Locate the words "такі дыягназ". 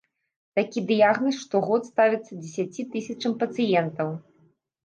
0.59-1.35